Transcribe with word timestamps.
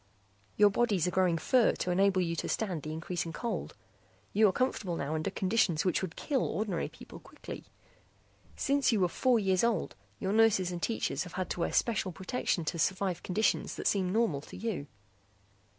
"Your 0.57 0.71
bodies 0.71 1.05
are 1.07 1.11
growing 1.11 1.37
fur 1.37 1.73
to 1.73 1.91
enable 1.91 2.21
you 2.21 2.35
to 2.37 2.49
stand 2.49 2.81
the 2.81 2.91
increasing 2.91 3.31
cold. 3.31 3.75
You 4.33 4.47
are 4.47 4.51
comfortable 4.51 4.95
now 4.95 5.13
under 5.13 5.29
conditions 5.29 5.85
which 5.85 6.01
would 6.01 6.15
kill 6.15 6.43
ordinary 6.43 6.89
people 6.89 7.19
quickly. 7.19 7.65
Since 8.55 8.91
you 8.91 8.99
were 8.99 9.07
four 9.07 9.37
years 9.37 9.63
old 9.63 9.95
your 10.17 10.33
nurses 10.33 10.71
and 10.71 10.81
teachers 10.81 11.21
have 11.25 11.33
had 11.33 11.51
to 11.51 11.59
wear 11.59 11.71
special 11.71 12.11
protection 12.11 12.65
to 12.65 12.79
survive 12.79 13.21
conditions 13.21 13.75
that 13.75 13.85
seem 13.85 14.11
normal 14.11 14.41
to 14.41 14.57
you. 14.57 14.87